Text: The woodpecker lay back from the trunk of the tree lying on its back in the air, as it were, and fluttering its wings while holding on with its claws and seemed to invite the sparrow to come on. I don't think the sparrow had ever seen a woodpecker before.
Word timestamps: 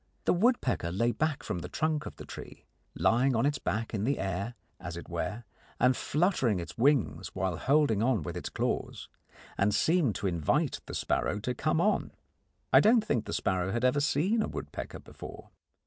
The 0.25 0.33
woodpecker 0.33 0.91
lay 0.91 1.11
back 1.11 1.43
from 1.43 1.59
the 1.59 1.69
trunk 1.69 2.07
of 2.07 2.15
the 2.15 2.25
tree 2.25 2.65
lying 2.95 3.35
on 3.35 3.45
its 3.45 3.59
back 3.59 3.93
in 3.93 4.03
the 4.03 4.17
air, 4.17 4.55
as 4.79 4.97
it 4.97 5.07
were, 5.07 5.43
and 5.79 5.95
fluttering 5.95 6.59
its 6.59 6.75
wings 6.75 7.35
while 7.35 7.57
holding 7.57 8.01
on 8.01 8.23
with 8.23 8.35
its 8.35 8.49
claws 8.49 9.09
and 9.59 9.75
seemed 9.75 10.15
to 10.15 10.25
invite 10.25 10.79
the 10.87 10.95
sparrow 10.95 11.37
to 11.41 11.53
come 11.53 11.79
on. 11.79 12.09
I 12.73 12.79
don't 12.79 13.05
think 13.05 13.25
the 13.25 13.31
sparrow 13.33 13.71
had 13.71 13.85
ever 13.85 13.99
seen 13.99 14.41
a 14.41 14.47
woodpecker 14.47 14.97
before. 15.01 15.51